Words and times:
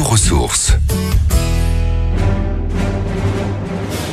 retour. 0.00 0.52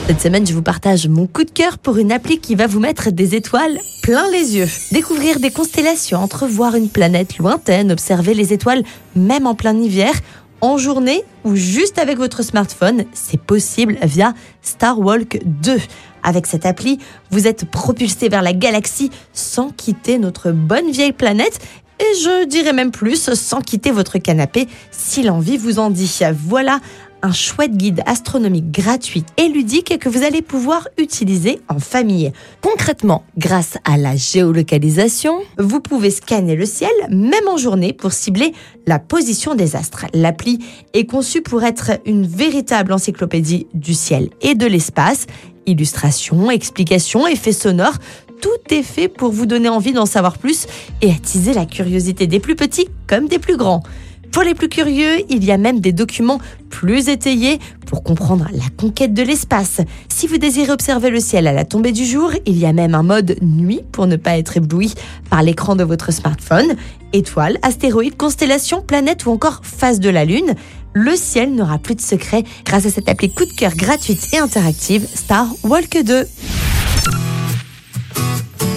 Cette 0.08 0.22
semaine, 0.22 0.46
je 0.46 0.54
vous 0.54 0.62
partage 0.62 1.08
mon 1.08 1.26
coup 1.26 1.44
de 1.44 1.50
cœur 1.50 1.78
pour 1.78 1.98
une 1.98 2.12
appli 2.12 2.40
qui 2.40 2.56
va 2.56 2.68
vous 2.68 2.80
mettre 2.80 3.10
des 3.12 3.36
étoiles 3.36 3.80
plein 4.04 4.30
les 4.30 4.58
yeux. 4.58 4.68
Découvrir 4.92 5.40
des 5.40 5.52
constellations, 5.52 6.20
entrevoir 6.20 6.76
une 6.76 6.90
planète 6.90 7.38
lointaine, 7.38 7.92
observer 7.92 8.34
les 8.34 8.54
étoiles 8.54 8.84
même 9.16 9.48
en 9.48 9.56
plein 9.56 9.76
hiver, 9.76 10.14
en 10.60 10.78
journée 10.78 11.24
ou 11.44 11.56
juste 11.56 11.98
avec 11.98 12.18
votre 12.18 12.44
smartphone, 12.44 13.06
c'est 13.14 13.42
possible 13.42 13.98
via 14.04 14.34
Starwalk 14.62 15.42
2. 15.46 15.78
Avec 16.24 16.46
cette 16.46 16.68
appli, 16.68 17.00
vous 17.32 17.48
êtes 17.48 17.66
propulsé 17.66 18.30
vers 18.30 18.44
la 18.44 18.54
galaxie 18.54 19.10
sans 19.34 19.70
quitter 19.72 20.20
notre 20.20 20.52
bonne 20.52 20.92
vieille 20.92 21.14
planète 21.14 21.60
et 22.02 22.16
je 22.16 22.46
dirais 22.46 22.74
même 22.74 22.92
plus 22.92 23.34
sans 23.36 23.62
quitter 23.62 23.92
votre 23.92 24.18
canapé 24.18 24.68
si 24.92 25.22
l'envie 25.22 25.58
vous 25.58 25.78
en 25.78 25.92
dit. 25.92 26.20
Voilà 26.48 26.80
un 27.22 27.32
chouette 27.32 27.76
guide 27.76 28.02
astronomique 28.06 28.72
gratuit 28.72 29.24
et 29.38 29.48
ludique 29.48 29.98
que 30.00 30.10
vous 30.10 30.24
allez 30.24 30.42
pouvoir 30.42 30.88
utiliser 30.98 31.62
en 31.70 31.80
famille. 31.80 32.32
Concrètement, 32.62 33.24
grâce 33.38 33.78
à 33.84 33.98
la 33.98 34.16
géolocalisation, 34.16 35.40
vous 35.58 35.80
pouvez 35.80 36.12
scanner 36.12 36.56
le 36.56 36.66
ciel, 36.66 36.92
même 37.10 37.48
en 37.48 37.58
journée, 37.58 37.94
pour 37.94 38.12
cibler 38.12 38.54
la 38.88 39.00
position 39.00 39.56
des 39.56 39.76
astres. 39.76 40.06
L'appli 40.14 40.60
est 40.94 41.06
conçue 41.06 41.42
pour 41.42 41.64
être 41.64 41.92
une 42.06 42.26
véritable 42.26 42.94
encyclopédie 42.94 43.68
du 43.74 43.94
ciel 43.94 44.30
et 44.42 44.56
de 44.56 44.66
l'espace. 44.66 45.28
Illustrations, 45.68 46.50
explications, 46.50 47.28
effets 47.28 47.52
sonores, 47.52 47.98
tout 48.42 48.74
est 48.74 48.84
fait 48.84 49.08
pour 49.08 49.32
vous 49.32 49.46
donner 49.46 49.70
envie 49.70 49.94
d'en 49.94 50.08
savoir 50.08 50.38
plus 50.38 50.66
et 51.02 51.12
attiser 51.12 51.54
la 51.54 51.66
curiosité 51.66 52.26
des 52.26 52.40
plus 52.40 52.56
petits 52.56 52.90
comme 53.08 53.28
des 53.28 53.40
plus 53.40 53.56
grands. 53.56 53.84
Pour 54.32 54.44
les 54.44 54.54
plus 54.54 54.70
curieux, 54.70 55.24
il 55.30 55.44
y 55.44 55.52
a 55.52 55.58
même 55.58 55.82
des 55.82 55.92
documents 55.92 56.40
plus 56.70 57.10
étayés 57.10 57.60
pour 57.86 58.02
comprendre 58.02 58.48
la 58.54 58.64
conquête 58.78 59.14
de 59.14 59.24
l'espace. 59.24 59.82
Si 60.08 60.26
vous 60.26 60.38
désirez 60.38 60.72
observer 60.72 61.10
le 61.10 61.20
ciel 61.20 61.48
à 61.48 61.52
la 61.52 61.66
tombée 61.66 61.92
du 61.92 62.06
jour, 62.06 62.32
il 62.46 62.58
y 62.58 62.66
a 62.66 62.72
même 62.72 62.96
un 62.96 63.04
mode 63.04 63.36
nuit 63.42 63.82
pour 63.92 64.08
ne 64.08 64.16
pas 64.16 64.38
être 64.38 64.56
ébloui 64.56 64.94
par 65.30 65.44
l'écran 65.44 65.76
de 65.76 65.84
votre 65.84 66.14
smartphone. 66.14 66.76
Étoiles, 67.12 67.58
astéroïdes, 67.62 68.16
constellations, 68.16 68.82
planètes 68.82 69.26
ou 69.26 69.32
encore 69.32 69.62
face 69.64 70.00
de 70.00 70.10
la 70.10 70.24
Lune. 70.24 70.56
Le 70.94 71.16
ciel 71.18 71.54
n'aura 71.54 71.78
plus 71.78 71.96
de 71.96 72.02
secret 72.02 72.44
grâce 72.66 72.86
à 72.86 72.90
cette 72.90 73.10
appli 73.10 73.34
coup 73.34 73.46
de 73.46 73.54
cœur 73.54 73.76
gratuite 73.76 74.28
et 74.34 74.38
interactive 74.38 75.06
Star 75.14 75.48
Walk 75.64 76.04
2. 76.04 76.26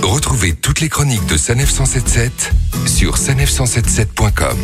Retrouvez 0.03 0.53
toutes 0.55 0.81
les 0.81 0.89
chroniques 0.89 1.27
de 1.27 1.37
Sanef 1.37 1.71
177 1.71 2.51
sur 2.87 3.17
sanef177.com. 3.17 4.57